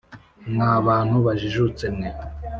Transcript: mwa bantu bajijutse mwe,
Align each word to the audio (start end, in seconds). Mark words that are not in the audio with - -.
mwa 0.51 0.71
bantu 0.87 1.15
bajijutse 1.25 1.85
mwe, 1.95 2.09